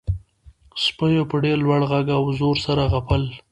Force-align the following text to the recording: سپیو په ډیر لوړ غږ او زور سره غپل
سپیو 0.83 1.29
په 1.31 1.35
ډیر 1.43 1.57
لوړ 1.65 1.81
غږ 1.91 2.07
او 2.17 2.23
زور 2.39 2.57
سره 2.65 2.83
غپل 2.93 3.23